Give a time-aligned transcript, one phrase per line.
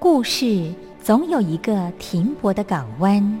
[0.00, 3.40] 故事总有一个停泊的港湾。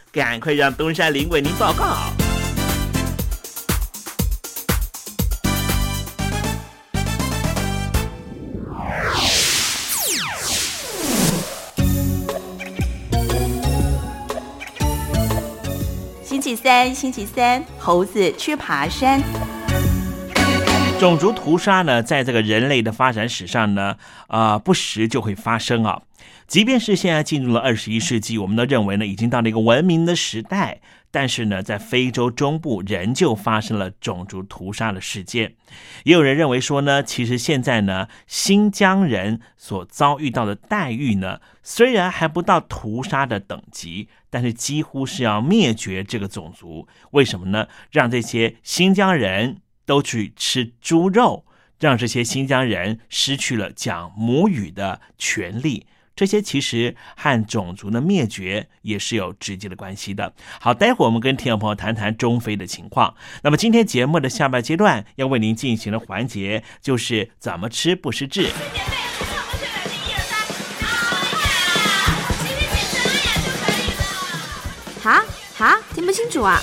[0.13, 1.95] 赶快让东山林为您报告。
[16.25, 19.21] 星期三，星期三，猴子去爬山。
[20.99, 23.95] 种族屠杀呢，在这个人类的发展史上呢，
[24.27, 26.01] 啊、不时就会发生啊。
[26.51, 35.55] 即便是现在进入了二十一世纪，我们都认为呢，已经到了一个文明的时代，但是呢，在非洲中部仍旧发生了种族屠杀的事件。
[36.03, 46.85] 也有人认为说呢，其实现在呢，新疆人所遭遇到的待遇呢，虽然还不到屠杀的等级，但是几乎是要灭绝这个种族。
[47.11, 47.69] 为什么呢？
[47.91, 51.45] 让这些新疆人都去吃猪肉，
[51.79, 55.85] 让这些新疆人失去了讲母语的权利。
[56.21, 60.31] 这些其实和种族的灭绝也是有直接的关系的。
[60.59, 63.15] 好，待会儿我们跟听众朋友谈谈中非的情况。
[63.41, 68.49] 那么今天节目的下半阶段要为您进行的环节就是怎么吃不失智。
[75.01, 75.23] 好
[75.55, 76.61] 好，听不清楚啊！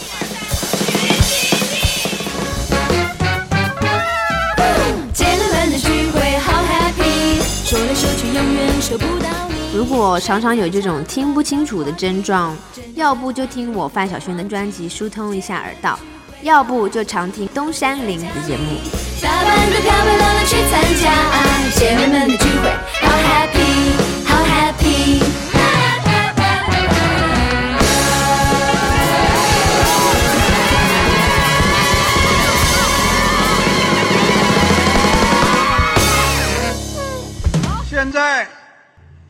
[9.79, 12.53] 如果常常有这种听不清楚的症状，
[12.97, 15.97] 要不就听我范晓萱的专辑疏通一下耳道，
[16.43, 18.81] 要不就常听东山林的节目。
[19.23, 21.15] 打扮得漂漂亮亮去参加，
[21.77, 22.69] 姐妹们的聚会
[23.03, 23.95] 好 happy，
[24.27, 25.23] 好 happy。
[37.89, 38.49] 现在，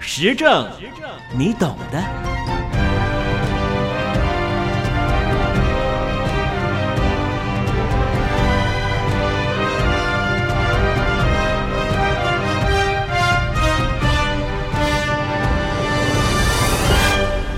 [0.00, 0.66] 时政，
[1.36, 2.02] 你懂的。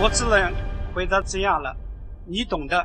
[0.04, 0.52] 我只能
[0.92, 1.74] 回答这样了，
[2.26, 2.84] 你懂的。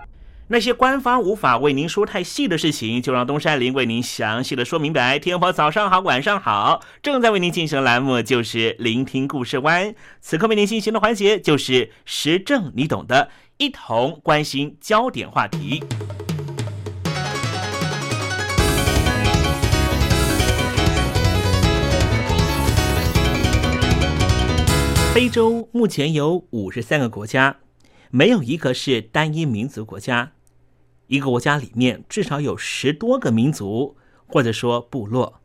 [0.49, 5.19] 那些官方无法为您说太细的事情，就让东山林为您详细的说明白。
[5.19, 9.93] 天婆早上好，晚上好，正在为您进行的栏目就是聆听故事湾。
[10.21, 15.83] 此刻为您进行的环节就是时政，你懂的，一同关心焦点话题。
[25.13, 27.57] 非洲目前有五十三个国家，
[28.11, 30.31] 没有一个是单一民族国家。
[31.07, 35.41] 一个国家里面至少有十多个民族，或者说部落。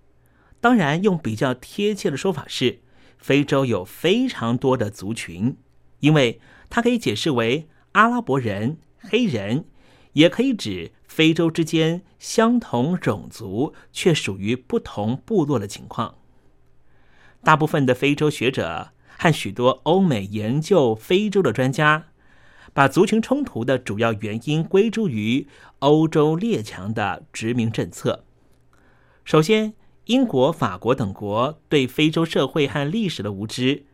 [0.61, 2.81] 当然，用比较贴切的说法是，
[3.19, 5.57] 非洲有非常多的族群，
[6.01, 6.41] 因为
[6.71, 9.65] 它可以解释为阿拉伯人、黑人、
[10.13, 16.17] 也可以指非洲之间相同种族却属于不同部落的情况。
[17.43, 22.07] 大部分的非洲学者和许多欧美研究非洲的专家，
[22.73, 25.47] 把族群冲突的主要原因归诸于
[25.81, 28.25] 欧洲列强的殖民政策。
[29.25, 29.75] 首先，
[30.07, 33.85] 英国、法国等国对非洲社会和历史的无知，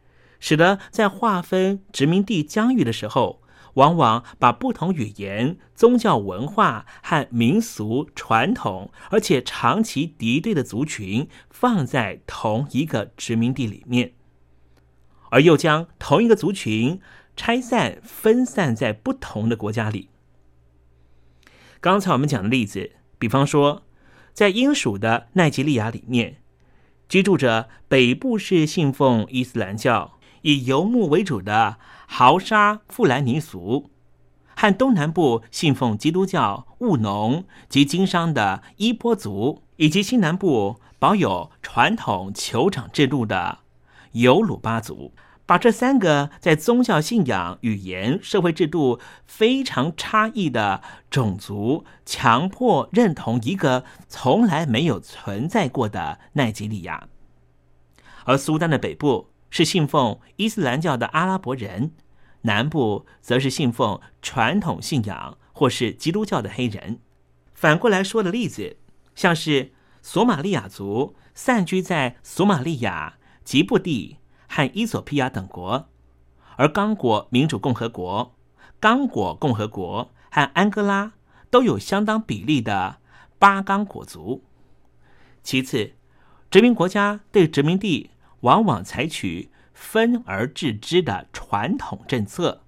[0.40, 3.42] 使得在划分殖民地疆域的时候，
[3.74, 14.12] 往往把不同语言、宗教文化和民俗传统，而且长期敌对的族群放在同一个殖民地里面，
[15.30, 17.00] 而又将同一个族群
[17.38, 20.10] 拆散、分散在不同的国家里。
[21.80, 23.84] 刚才我们讲的例子，比方说，
[24.34, 26.42] 在英属的奈及利亚里面，
[27.08, 31.78] 居住着北部是信奉伊斯兰教、以游牧为主的。
[32.10, 33.90] 豪沙富兰尼族
[34.56, 43.58] 和东南部信奉基督教、务农及经商的伊波族，以及西南部保有传统酋长制度的
[44.12, 45.12] 尤鲁巴族，
[45.48, 57.08] 把这三个在宗教信仰、语言、社会制度非常差异的种族，强迫认同一个从来没有存在过的奈及利亚，
[58.26, 59.30] 而苏丹的北部。
[59.50, 61.92] 是信奉伊斯兰教的阿拉伯人，
[62.42, 67.00] 南部则是信奉传统信仰或是基督教的黑人。
[67.54, 68.76] 反过来说的例子，
[69.14, 75.88] 像是索马利亚族散居在索马利亚、吉布地和伊索比亚等国，
[76.56, 78.34] 而刚果民主共和国、
[78.80, 81.12] 刚果共和国和安哥拉
[81.50, 82.96] 都有相当比例的
[83.38, 84.42] 巴刚果族。
[85.42, 85.92] 其次，
[86.50, 88.10] 殖民国家对殖民地。
[88.42, 92.62] 往往采取分而治之的传统政策，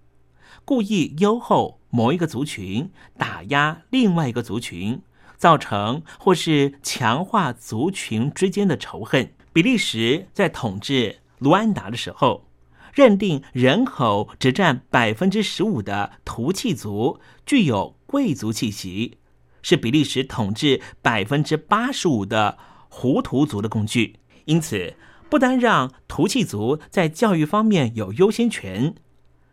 [0.64, 5.00] 故意优厚某一个族群，打压另外一个族群，
[5.36, 9.32] 造成或是强化族群之间的仇恨。
[9.52, 12.48] 比利时在统治卢安达的时候，
[12.94, 19.18] 认定人口只占百分之十五的图契族具有贵族气息，
[19.60, 22.56] 是比利时统治百分之八十五的
[22.88, 24.94] 胡图族的工具，因此。
[25.28, 28.96] 不单让图契族在教育方面有优先权，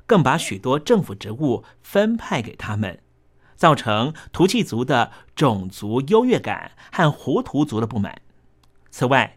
[0.07, 2.99] 更把许多政府职务分派给他们，
[3.55, 8.23] 造成图契族的种族优越感和胡图族的不满。
[8.89, 9.36] 此外，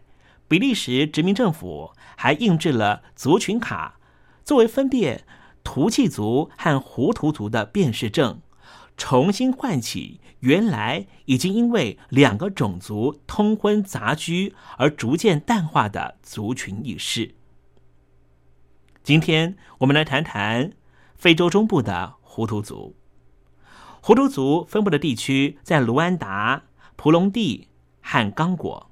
[0.51, 3.97] 比利时殖民政府还印制了族群卡，
[4.43, 5.23] 作为分辨
[5.63, 8.41] 图契族和胡图族的辨识证。
[8.97, 17.33] 重新唤起原来已经因为两个种族通婚杂居而逐渐淡化的族群意识。
[19.01, 20.73] 今天我们来谈谈
[21.15, 22.97] 非洲中部的胡图族。
[24.01, 26.63] 胡图族分布的地区在卢安达、
[26.97, 27.69] 蒲隆地
[28.01, 28.90] 和刚果。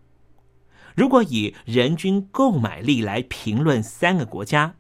[1.00, 4.76] 如果以人均购买力来评论三个国家，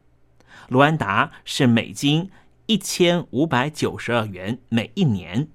[0.67, 2.29] 卢安达是美金。
[2.65, 5.47] 一千五百九十二元每一年，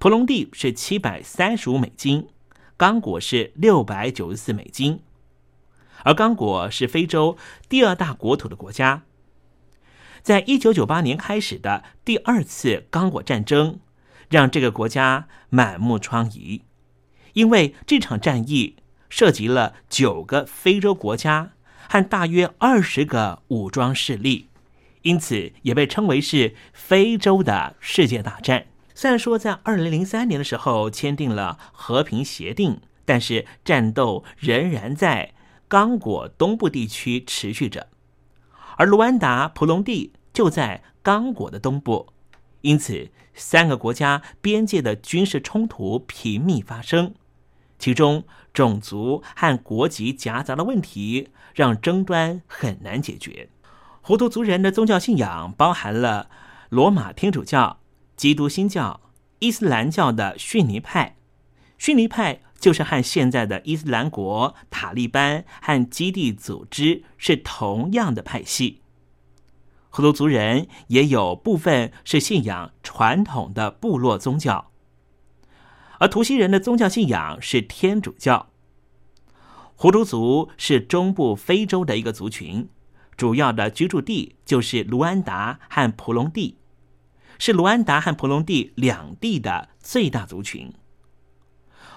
[0.00, 2.26] 普隆地是七百三十五美金，
[2.76, 4.98] 刚果是六百九十四美金，
[6.02, 9.04] 而刚果是非洲第二大国土的国家。
[10.20, 13.78] 在一九九八年开始的第二次刚果战争，
[14.28, 16.62] 让这个国家满目疮痍，
[17.34, 18.76] 因为这场战役
[19.12, 21.52] 涉及了九个非洲国家
[21.86, 24.48] 和大约二十个武装势力。
[25.02, 28.68] 因此，也被称为是非洲的世界大战。
[28.94, 35.34] 虽然说在二零零三年的时候签订了和平协定，但是战斗仍然在
[35.68, 37.88] 刚果东部地区持续着，
[38.78, 42.14] 而卢安达、普隆地就在刚果的东部，
[42.62, 47.12] 因此三个国家边界的军事冲突频密发生，
[47.82, 48.22] 其中
[48.54, 53.48] 种族和国籍夹杂的问题让争端很难解决。
[54.00, 56.30] 胡图族人的宗教信仰包含了
[56.68, 57.80] 罗马天主教、
[58.16, 59.00] 基督新教、
[59.40, 61.16] 伊斯兰教的逊尼派。
[61.76, 68.82] 逊尼派就是和现在的伊斯兰国、塔利班和基地组织是同样的派系。
[69.90, 74.70] 胡图族人也有部分是信仰传统的部落宗教，
[76.02, 78.50] 而图西人的宗教信仰是天主教。
[79.76, 82.68] 胡图族是中部非洲的一个族群。
[83.16, 86.58] 主要的居住地就是卢安达和普隆地，
[87.38, 90.72] 是卢安达和普隆地两地的最大族群。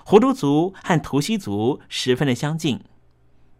[0.03, 2.81] 胡图族和图西族十分的相近，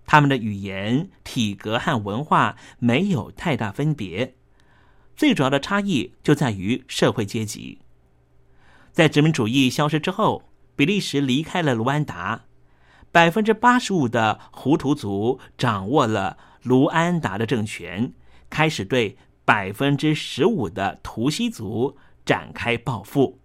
[0.05, 4.35] 他们的语言、体格和文化没有太大分别，
[5.15, 7.79] 最主要的差异就在于社会阶级。
[8.95, 12.45] 在殖民主义消失之后，比利时离开了卢安达，
[13.11, 18.13] 百分之八十五的胡图族掌握了卢安达的政权，
[18.49, 23.41] 开始对百分之十五的图西族展开报复。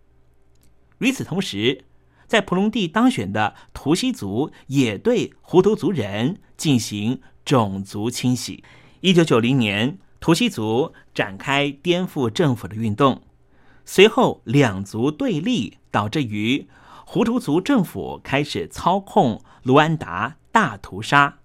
[0.98, 1.84] 与此同时，
[2.28, 8.62] 在普隆蒂当选的图西族也对胡图族人进行种族清洗。
[9.00, 13.22] 一九九零年，图西族展开颠覆政府的运动，
[13.84, 16.68] 随后两族对立，导致于
[17.04, 21.38] 胡图族政府开始操控卢安达大屠杀，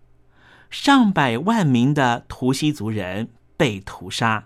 [0.69, 4.45] 上百万名的图西族人被屠杀。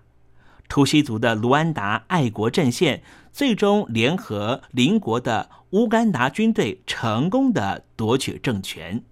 [0.68, 3.02] 图西族的卢安达爱国阵线
[3.34, 9.04] 最终联合邻国的乌干达军队，成功的夺取政权。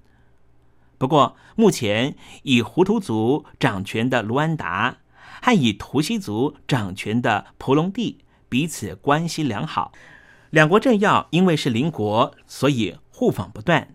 [0.99, 4.97] 不过，目前以胡图族掌权的卢安达
[5.41, 9.91] 和以图西族掌权的蒲隆地彼此关系良好，
[10.49, 13.93] 两国政要因为是邻国，所以互访不断。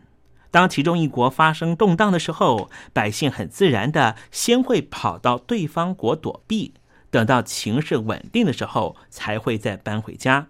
[0.51, 6.75] 当其中一国发生动荡的时候，百姓很自然的先会跑到对方国躲避。
[7.11, 10.49] 等到情势稳定的时候，才会再搬回家。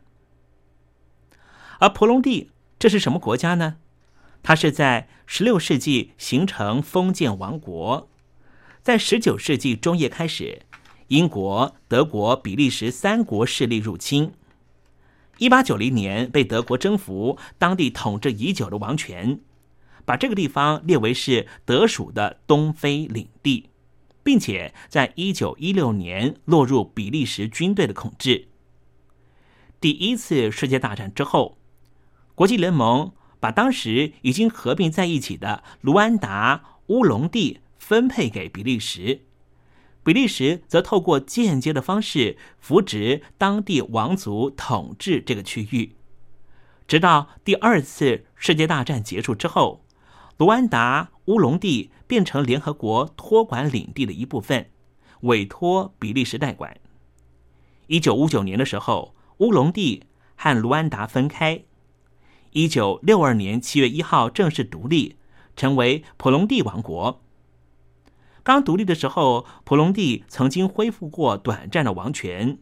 [1.79, 3.77] 而婆隆地这是什么国家呢？
[4.45, 8.09] 它是在十六世纪形成封建王国，
[8.83, 10.63] 在十九世纪中叶开始，
[11.13, 14.33] 英国、德国、比利时三国势力入侵。
[15.37, 19.39] 一八九零年被德国征服，当地统治已久的王权，
[20.07, 23.69] 把这个地方列为是德属的东非领地。
[24.25, 28.47] 并且在一九一六年落入比利时军队的控制。
[29.81, 31.59] 第一次世界大战之后，
[32.35, 39.23] 国际联盟把当时已经合并在一起的卢安达乌龙地分配给比利时，
[40.05, 45.97] 比利时则透过间接的方式扶植当地王族统治这个区域，
[46.87, 49.85] 直到第二次世界大战结束之后，
[50.37, 51.91] 卢安达乌龙地。
[52.05, 54.69] 变成联合国托管领地的一部分，
[55.23, 56.77] 委托比利时代管。
[57.87, 60.05] 一九五九年的时候，乌龙地
[60.37, 61.65] 和卢安达分开。
[62.51, 65.17] 一九六二年七月一号正式独立，
[65.57, 67.22] 成为普隆地王国。
[68.43, 72.59] 刚独立的时候，普隆蒂曾经恢复过短暂的王权，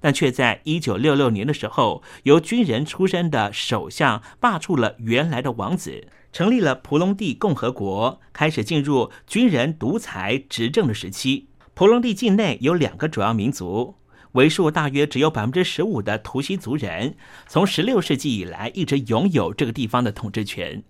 [0.00, 6.08] 但却在一九六六年的时候，由军人出身的首相罢黜了原来的王子。
[6.32, 11.48] 成立了普隆蒂共和国，开始进入军人独裁执政的时期。
[11.74, 13.96] 普隆蒂境内有两个主要民族，
[14.32, 20.82] 为数大约只有百分之十五的图西族人，从十六世纪以来一直拥有这个地方的统治权，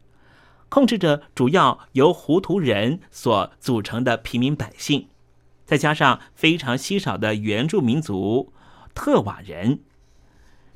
[0.73, 5.07] 控制着主要由胡图人所组成的平民百姓，
[5.67, 8.55] 再加上非常稀少的原住民族
[8.95, 9.81] 特瓦人。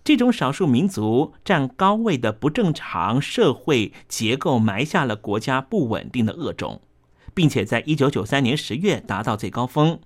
[0.05, 6.83] 这种少数民族占高位的不正常社会结构，埋下了国家不稳定的恶种，
[7.33, 9.99] 并且在一九九三年十月达到最高峰。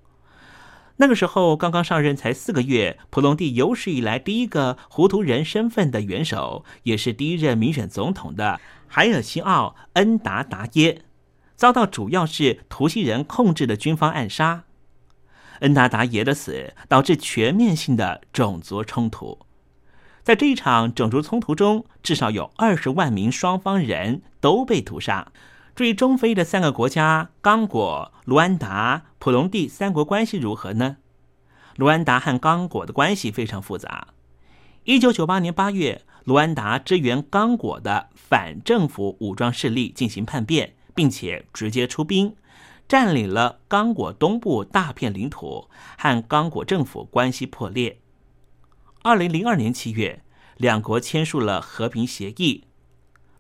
[0.99, 8.61] 那个时候刚刚上任才四个月，普隆蒂有史以来第一个胡图人身份的元首，也是第一任民选总统的
[8.93, 11.03] 海尔西奥恩达达耶，
[11.55, 14.65] 遭到主要是图西人控制的军方暗杀。
[15.61, 19.39] 恩达达耶的死导致全面性的种族冲突。
[20.25, 25.31] 在这一场种族冲突中，至少有二十万名双方人都被屠杀。
[25.77, 30.97] 至于中非的三个国家——刚果、卢安达、普隆蒂三国关系如何呢？
[31.77, 34.09] 卢安达和刚果的关系非常复杂。
[34.85, 42.37] 一九九八年八月，卢安达支援刚果的反政府武装势力进行叛变，并且直接出兵，
[42.87, 47.99] 占领了刚果东部大片领土，和刚果政府关系破裂。
[49.03, 50.23] 二零零二年七月，
[50.57, 52.63] 两国签署了和平协议。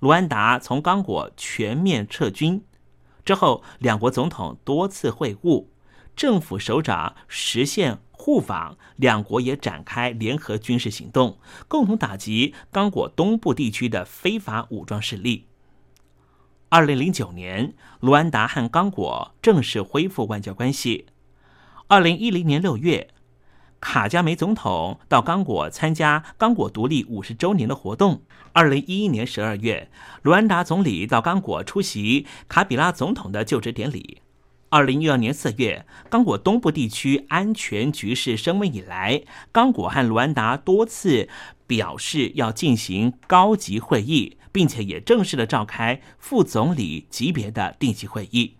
[0.00, 2.64] 卢安达从刚果全面撤军
[3.24, 5.66] 之后，两国总统多次会晤，
[6.16, 15.46] 政府首长实现互访，两国也展开联合军事行动，共同打击刚果东部地区的非法武装势力。
[16.68, 21.06] 二零零九年，卢安达和刚果正式恢复外交关系。
[21.87, 23.09] 二零一零年六月。
[23.80, 28.20] 卡加梅总统到刚果参加刚果独立五十周年的活动。
[28.52, 34.20] 二零一一年十二月，卢安达总理到刚果出席卡比拉总统的就职典礼。
[34.70, 41.28] 二零一二年四月，刚果东部地区安全局势升温以来，刚果和卢安达多次
[41.66, 48.59] 表示要进行高级会议，并且也正式的召开副总理级别的定期会议。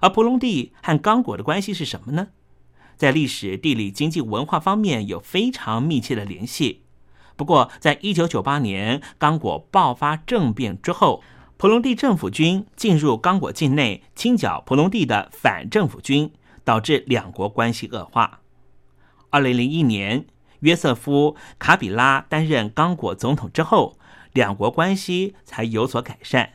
[0.00, 2.28] 而普隆地和刚果的关系是什么呢？
[2.96, 6.82] 在历史、地理、经济、文化方面有非常密切的联系。
[7.36, 11.22] 不过，在一九九八年刚果爆发政变之后，
[11.60, 16.32] 普隆蒂政府军进入刚果境内清剿普隆蒂的反政府军，
[16.64, 18.40] 导致两国关系恶化。
[19.28, 20.24] 二零零一年，
[20.60, 23.98] 约瑟夫·卡比拉担任刚果总统之后，
[24.32, 26.48] 两国关系才有所改善。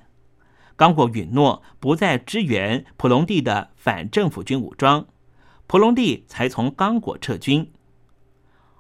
[0.76, 5.06] 刚果允诺不再支援普隆蒂的反政府军武装，
[5.68, 7.72] 普隆蒂才从刚果撤军。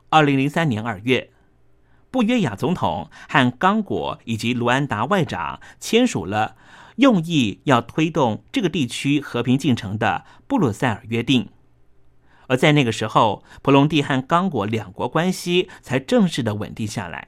[0.09, 1.29] 二零零三年二月。
[2.15, 6.55] 布约亚总统和刚果以及卢安达外长签署了
[6.95, 11.49] 用意要推动这个地区和平进程的布鲁塞尔约定，
[12.47, 17.27] 而在那个时候，普隆蒂和刚果两国关系才正式的稳定下来。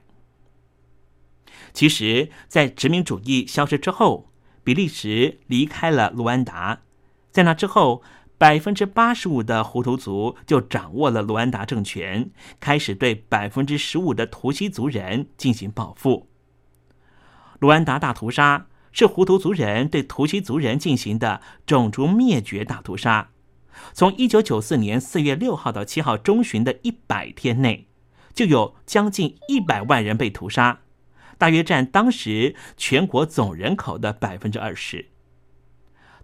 [1.74, 4.32] 其实，在殖民主义消失之后，
[4.64, 6.84] 比利时离开了卢安达，
[7.30, 8.02] 在那之后。
[8.40, 16.30] 百分之八十五的胡图族就掌握了卢安达政权，开始对百分之十五的图西族人进行报复。
[17.58, 23.32] 卢安达大屠杀是胡图族人对图西族人进行的种族灭绝大屠杀。
[23.94, 27.88] 从一九九四年四月六号到七号中旬的一百天内，
[28.36, 30.82] 就有将近一百万人被屠杀，
[31.40, 35.10] 大约占当时全国总人口的百分之二十。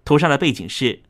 [0.05, 1.01] 屠杀的背景是。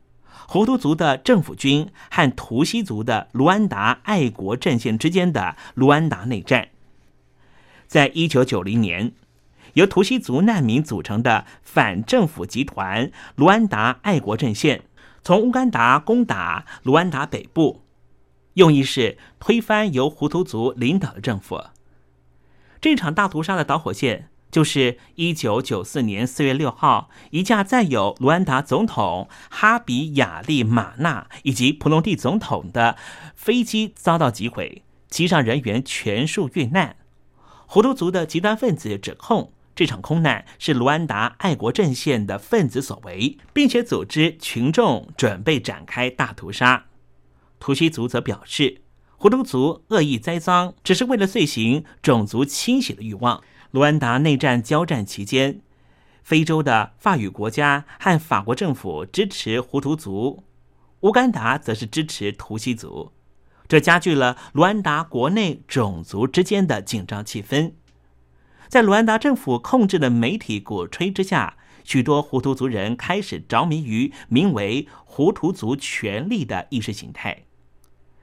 [0.46, 6.68] 胡图族的政府军和图西族的卢安达爱国阵线之间的卢安达内战，
[7.86, 9.12] 在一九九零年，
[9.74, 14.82] 由图西族难民组成的反政府集团卢安达爱国阵线，
[15.22, 17.82] 从乌干达攻打卢安达北部，
[18.54, 21.60] 用意是推翻由胡图族领导的政府。
[22.80, 24.28] 这场大屠杀的导火线。
[24.54, 32.96] 就是一九九四年四月六号，一架载有卢安达总统哈比亚利马纳以及普隆蒂总统的
[33.34, 36.94] 飞机遭到击毁，机上人员全数遇难。
[37.66, 46.84] 胡图族的极端分子指控这场空难是卢安达爱国阵线的分子所为，并且组织群众准备展开大屠杀。
[47.58, 48.82] 图西族则表示，
[49.16, 53.42] 胡图族恶意栽赃，只是为了遂行种族清洗的欲望。
[53.74, 55.60] 卢安达内战交战期间，
[56.22, 60.44] 非洲的法语国家和法国政府支持胡图族，
[61.00, 63.10] 乌干达则是支持图西族，
[63.66, 67.72] 这加剧了卢安达国内种族之间的紧张气氛。
[68.68, 77.42] 在卢安达政府控制的媒体鼓吹之下，许多胡图族人开始着迷于名为“胡图族权利”的意识形态。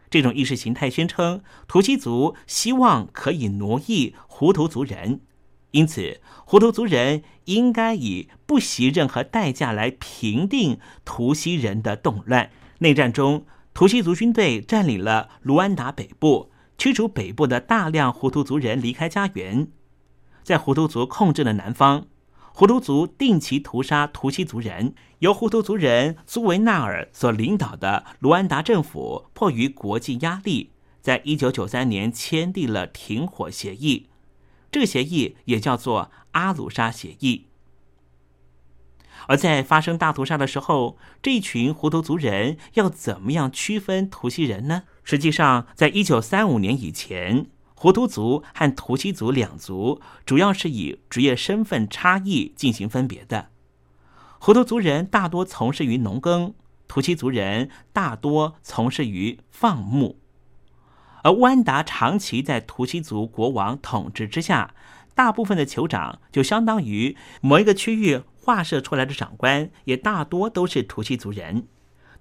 [0.09, 5.19] 这种意识形态宣称，图西族希望可以奴役胡图族人。
[5.71, 12.51] 因此，胡图族人应该以不惜任何代价来平定图西人的动乱。
[12.79, 19.69] 内战中，图西族军队占领了卢安达北部，驱逐北部的大量胡图族人离开家园。
[20.43, 22.07] 在胡图族控制的南方，
[22.53, 24.93] 胡图族定期屠杀图西族人。
[25.19, 34.07] 由胡图族人苏维纳尔所领导的卢安达政府，迫于国际压力，在一九九三年签订了停火协议。
[34.71, 37.47] 这个协议也叫做阿鲁沙协议。
[39.27, 44.83] 而在发生大屠杀的时候，这一群胡图族人要怎么样区分图西人呢？
[45.03, 53.49] 实际上，在一九三五年以前，胡图族和图西族两族主要是以职业身份差异进行分别的。
[54.39, 56.55] 胡图族人大多从事于农耕，
[56.87, 60.20] 图西族人大多从事于放牧。
[61.23, 64.73] 而乌安达长期在图西族国王统治之下，
[65.13, 71.67] 大部分的酋长就相当于某一个区域划设出来的长官，也大多都是图西族人。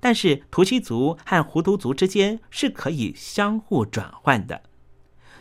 [0.01, 4.63] 但是图西族和胡图族之间是可以相互转换的，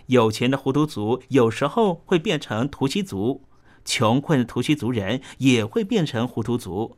[0.08, 3.44] 有钱的胡图族有时候会变成图西族，
[3.86, 6.98] 穷困的图西族人也会变成胡图族，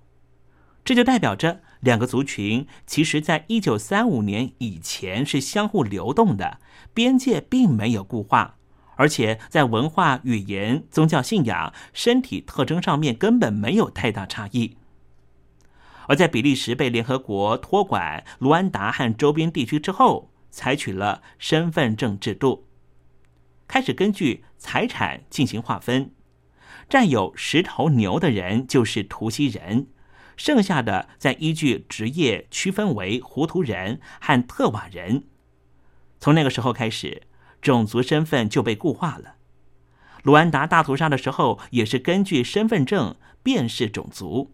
[0.84, 1.62] 这就代表着。
[1.82, 6.60] 两个族群其实，在一九三五年以前是相互流动的，
[6.94, 8.58] 边界并没有固化，
[8.98, 14.78] 而且在文化、语言、宗教信仰、身体特征上面根本没有太大差异。
[16.06, 22.67] 而在比利时被联合国托管卢安达和周边地区之后，采取了身份证制度，
[23.67, 26.12] 开始根据财产进行划分，
[26.88, 29.88] 占有十头牛的人就是图西人。
[30.41, 35.25] 剩下的再依据职业区分为胡图人和特瓦人。
[36.19, 37.21] 从那个时候开始，
[37.62, 39.36] 种族身份就被固化了。
[40.23, 44.51] 卢安达大屠杀的时候，也是根据身份证辨识种族。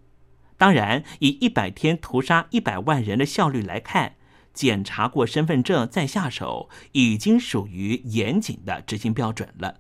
[0.58, 4.16] 当然，以一百天屠杀一百万人的效率来看，
[4.54, 9.76] 检查过身份证再下手，已经属于严谨的执行标准了。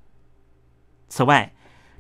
[1.09, 1.53] 此外，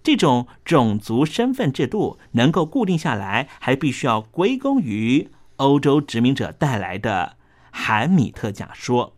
[0.03, 7.37] 这种种族身份制度能够固定下来，还必须要归功于欧洲殖民者带来的
[7.71, 9.15] 海米特假说。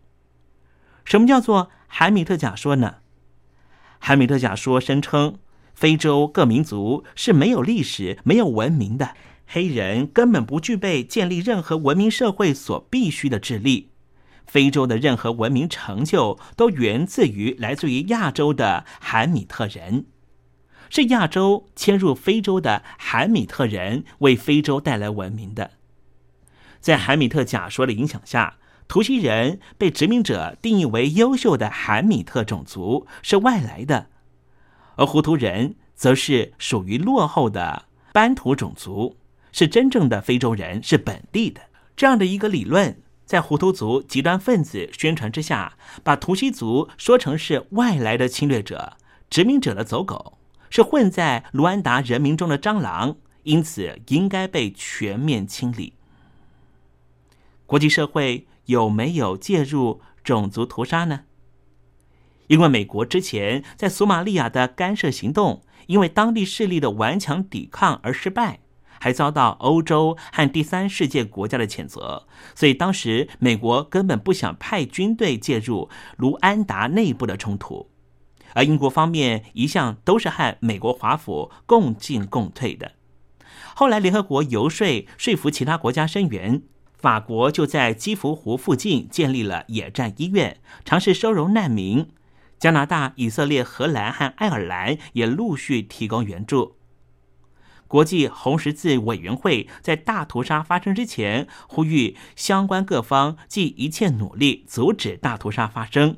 [1.05, 2.95] 什么叫做海米特假说呢？
[3.99, 5.35] 海米特假说声称，
[5.73, 9.15] 非洲各民族是没有历史、没有文明的，
[9.45, 13.89] 黑人根本不具备建立任何文明社会所必须的智力。
[14.45, 20.05] 非洲的任何文明成就都源自于来自于亚洲的海米特人。
[20.89, 25.71] 是亚洲迁入非洲的韩米特人为非洲带来文明的。
[26.79, 34.07] 在韩米特假说的影响下，图西人被殖民者定义为优秀的韩米特种族，是外来的；
[34.95, 39.17] 而胡图人则是属于落后的班图种族，
[39.51, 41.61] 是真正的非洲人，是本地的。
[41.95, 48.93] 这样的一个理论，在胡图族极端分子宣传之下，把图西族说成是外来的侵略者、
[49.29, 50.38] 殖民者的走狗。
[50.69, 55.93] 是混在卢安达人民中的蟑螂，因此应该被全面清理。
[57.65, 61.21] 国际社会有没有介入种族屠杀呢？
[62.47, 68.59] 因为美国之前在索马利亚的干涉行动，因为当地势力的顽强抵抗而失败，
[68.99, 77.88] 还遭到欧洲和第三世界国家的谴责，所以当时美国根本不想派军队介入卢安达内部的冲突。
[78.55, 82.93] 而英国方面一向都是和美国华府共进共退的。
[83.75, 86.61] 后来联合国游说说服其他国家声援，
[86.93, 92.09] 法国就在基福湖附近建立了野战医院，尝试收容难民。
[92.57, 96.75] 加拿大、以色列、荷兰和爱尔兰也陆续提供援助。
[97.87, 106.17] 国际红十字委员会在大屠杀发生之前，呼吁相关各方尽一切努力阻止大屠杀发生。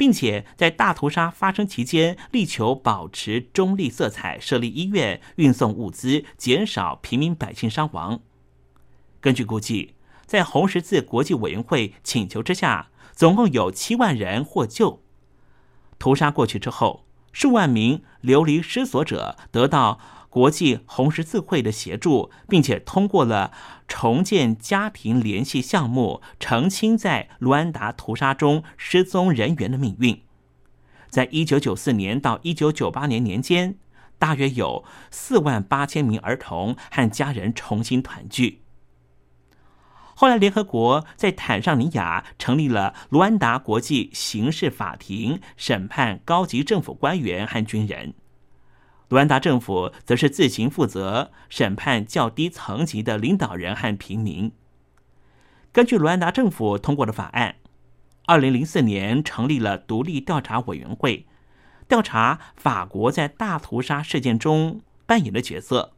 [0.00, 8.20] 并且在大屠杀发生期间，力求保持中立色彩，设立医院，运送物资，减少平民百姓伤亡。
[9.20, 9.92] 根据估计，
[10.24, 15.02] 在红十字国际委员会请求之下，总共有七万人获救。
[15.98, 20.00] 屠杀过去之后，数万名流离失所者得到。
[20.30, 23.52] 国际红十字会的协助，并且通过了
[23.88, 30.22] 重建家庭联系项目，澄清在卢安达屠杀中失踪人员的命运。
[31.08, 33.74] 在一九九四年到一九九八年年间，
[34.20, 38.62] 大约有四万八千名儿童和家人重新团聚。
[40.14, 48.14] 后来，联合国在坦桑尼亚成立了卢安达国际刑事法庭，审判高级政府官员和军人。
[49.10, 54.52] 卢安达政府则是自行负责审判较低层级的领导人和平民。
[55.72, 57.56] 根据卢安达政府通过的法案，
[58.26, 61.26] 二零零四年成立了独立调查委员会，
[61.88, 65.92] 调查法国在大屠杀事件中扮演的角色。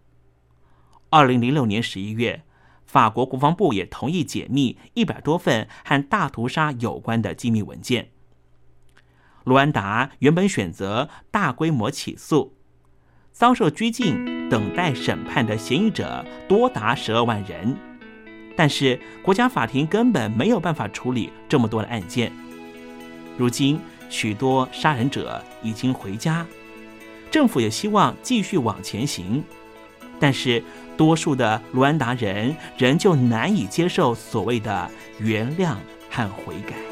[1.10, 2.44] 二零零六年十一月，
[2.86, 8.08] 法国国防部也同意解密一百多份和大屠杀有关的机密文件。
[9.44, 12.56] 卢安达原本选择大规模起诉。
[13.32, 17.74] 遭受拘禁、等待审判的嫌疑者多达十二万人，
[18.54, 22.30] 但是国家法庭根本没有办法处理这么多的案件。
[23.38, 26.46] 如今，许多杀人者已经回家，
[27.30, 29.42] 政府也希望继续往前行，
[30.20, 30.62] 但是
[30.96, 35.74] 多数的卢安达人仍旧难以接受所谓的原谅
[36.10, 36.91] 和悔改。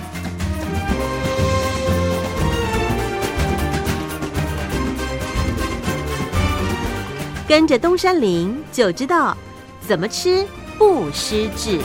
[7.51, 9.37] 跟着东山林就知道
[9.81, 10.47] 怎么吃
[10.77, 11.81] 不失智。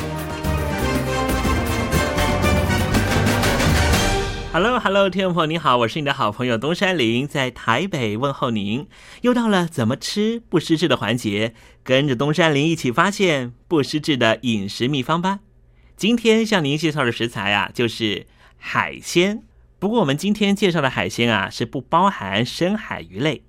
[4.52, 8.86] Hello，Hello，听众朋友你好，我是你的好朋友东山林，在台北问候您。
[9.22, 11.52] 又到了怎么吃不失智的环节，
[11.82, 15.40] 跟着东山林一起发现不失智的饮食秘方吧。
[15.96, 19.42] 今天向您介绍的食材啊，就是海鲜。
[19.80, 23.42] 不过我们今天介绍的海鲜啊，是不包含深海鱼类。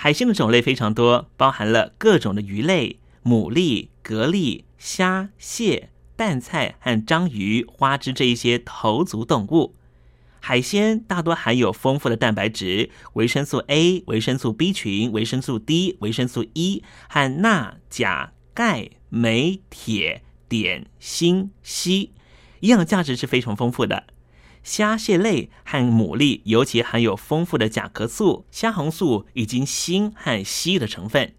[0.00, 9.74] 海鲜的种类非常多，包含了各种的鱼类、牡蛎、蛤蜊、虾、蟹、淡菜和章鱼、花枝这一些头足动物。
[10.38, 22.10] 海鲜大多含有丰富的蛋白质、维生素 A、维生素 B 群、维生素 D、维生素 E 和钠、钾、钙、镁、铁、碘、锌、硒，
[22.60, 24.04] 营养价值是非常丰富的。
[24.68, 31.32] 虾蟹类和牡蛎尤其含有丰富的甲壳素、虾红素以及锌和硒的成分。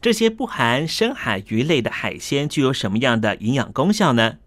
[0.00, 4.38] 这些不含深海鱼类的海鲜具有什么样的营养功效呢？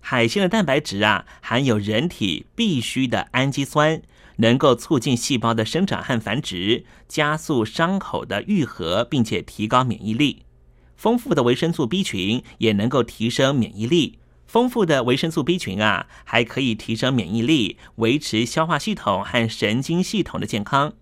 [0.00, 4.02] 海鲜的蛋白质啊，含有人体必需的氨基酸，
[4.38, 10.42] 能够促进细胞的生长和繁殖，加速伤口的愈合，并且提高免疫力。
[10.96, 14.18] 丰富的维生素 B 群也能够提升免疫力。
[14.54, 20.92] 丰富的维生素 B 群啊，还可以提升免疫力，维持消化系统和神经系统的健康。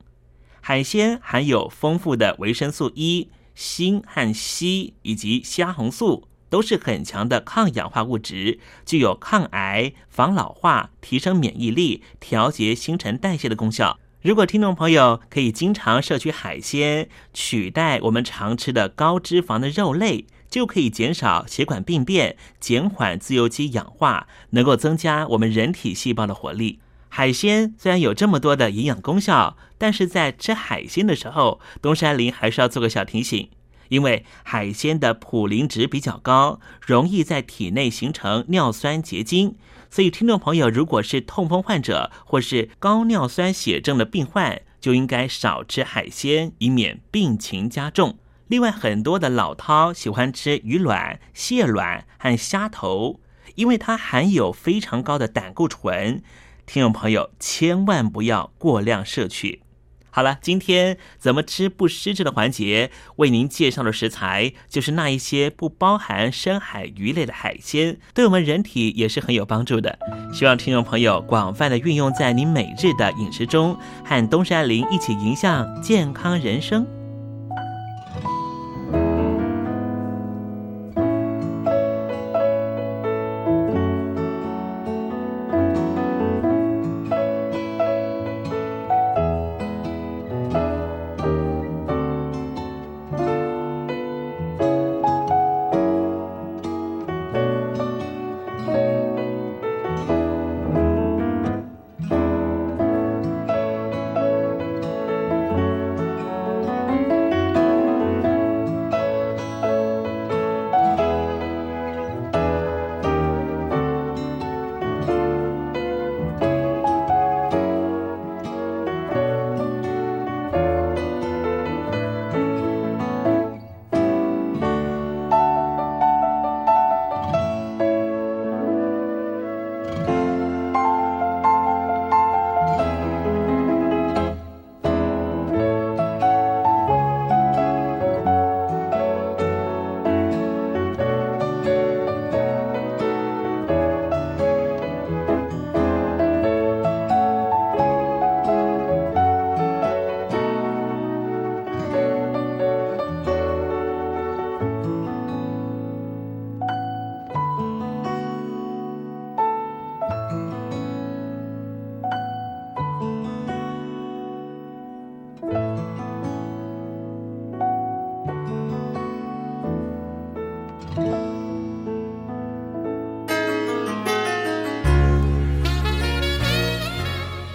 [0.62, 13.98] 海鲜含有丰富的维生素 E、锌和硒，以及虾红素，都是很强的抗氧化物质，具有抗癌、防老化、提升免疫力、调节新陈代谢的功效。
[14.22, 26.78] 如果听众朋友可以经常摄取海鲜，取代我们常吃的高脂肪的肉类，就可以减少血管病变，减缓自由基氧化，能够增加我们人体细胞的活力。
[27.08, 33.48] 海鲜虽然有这么多的营养功效，但是在吃海鲜的时候，东山林还是要做个小提醒，
[33.88, 39.56] 因为海鲜的普林值比较高，容易在体内形成尿酸结晶。
[39.90, 48.18] 所以，听众朋友，如果是痛风患者或是高尿酸血症的病患，就应该少吃海鲜，以免病情加重。
[48.52, 53.18] 另外，很多的老饕喜欢吃鱼卵、蟹卵和虾头，
[53.54, 56.22] 因为它含有非常高的胆固醇。
[56.66, 59.62] 听众朋友，千万不要过量摄取。
[60.10, 69.98] 好了，今天怎么吃不失智的环节，为您介绍的食材就是那一些不包含深海鱼类的海鲜，对我们人体也是很有帮助的。
[70.30, 73.74] 希望听众朋友广泛的运用在您每日的饮食中，
[74.04, 76.86] 和东山林一起迎向健康人生。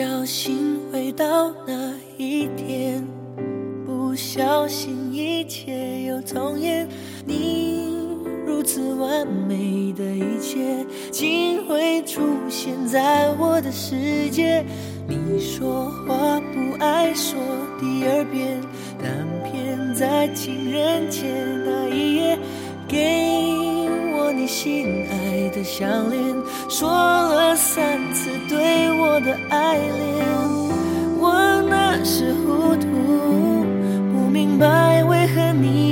[0.00, 3.06] 小心回到那一天，
[3.84, 6.88] 不小心一切又重演。
[7.26, 7.84] 你
[8.46, 14.64] 如此完美的一切，竟会出现在我的世界。
[15.06, 17.38] 你说话不爱说
[17.78, 18.58] 第二遍，
[18.98, 19.12] 但
[19.44, 21.26] 偏在情人节
[21.66, 22.38] 那一夜
[22.88, 22.96] 给
[24.16, 26.24] 我你心爱的项链，
[26.70, 30.24] 说了三次对我的爱恋。
[31.18, 33.66] 我那时糊涂，
[34.12, 35.89] 不明白为何你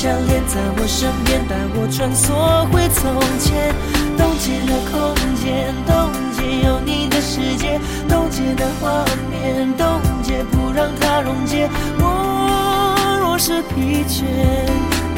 [0.00, 2.30] 项链在我身边，带我穿梭
[2.70, 3.74] 回从前。
[4.16, 11.68] 冻结的空间，冻结有你的世界，冻结的画面，冻结不让它溶解。
[11.98, 14.22] 我若是疲倦，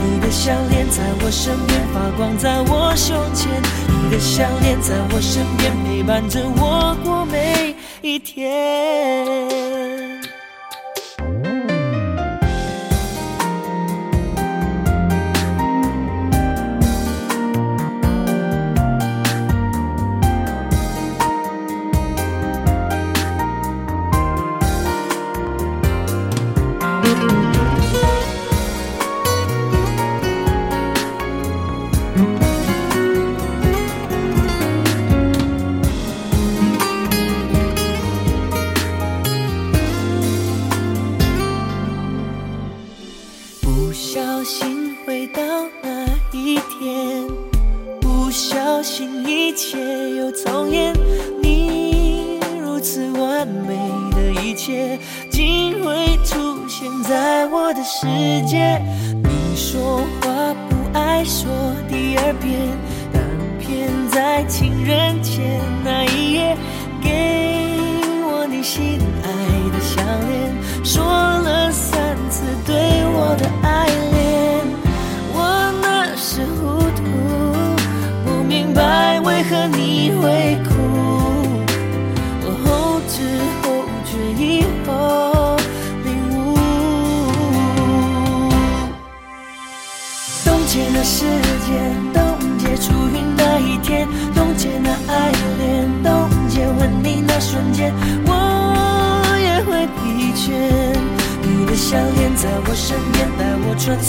[0.01, 3.51] 你的项链在我身边发光，在我胸前。
[3.87, 9.20] 你的项链在我身边陪伴着我过每一天。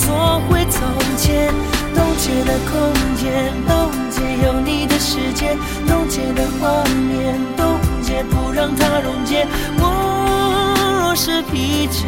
[0.01, 0.81] 做回从
[1.17, 1.53] 前。
[1.93, 2.71] 冻结了空
[3.15, 3.73] 间，冻
[4.09, 9.47] 结有你的世界，冻结的画面，冻结不让它溶解。
[9.77, 9.81] 我
[11.01, 12.05] 若是疲倦。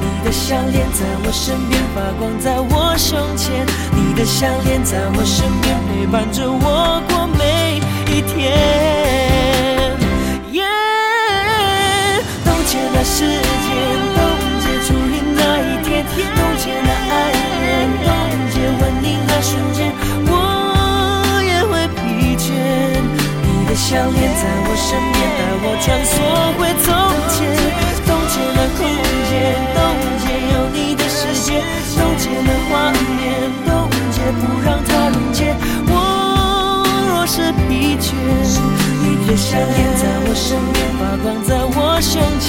[0.00, 3.66] 你的项链在我身边发光，在我胸前。
[3.94, 7.80] 你的项链在我身边陪伴着我过每
[8.12, 8.36] 一天。
[10.52, 10.64] 耶，
[12.44, 13.47] 冻结了时间
[19.40, 19.92] 瞬间，
[20.26, 20.32] 我
[21.42, 22.50] 也会疲倦。
[23.42, 26.12] 你的项链在我身边，带我穿梭
[26.58, 26.86] 回从
[27.30, 27.36] 前。
[28.06, 28.80] 冻结了空
[29.28, 29.32] 间，
[29.74, 29.78] 冻
[30.18, 31.62] 结有你的世界，
[31.96, 33.68] 冻结了画面，冻
[34.10, 35.54] 结不让它溶解。
[35.86, 35.92] 我
[37.08, 38.06] 若是疲倦，
[39.02, 42.46] 你的项链在我身边发光，在我胸前。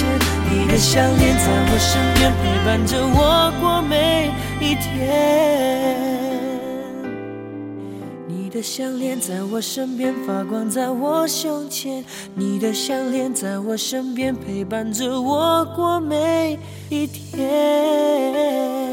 [0.51, 6.08] 你的项链在我身边陪伴着我过每一天。
[8.59, 12.03] 的项链在我身边发光，在我胸前。
[12.35, 18.88] 你的项链在我身边陪伴着我过每一天。